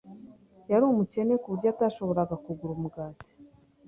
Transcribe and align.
Yari 0.71 0.83
umukene 0.87 1.33
ku 1.41 1.47
buryo 1.51 1.67
atashoboraga 1.73 2.35
kugura 2.43 2.71
umugati. 2.77 3.29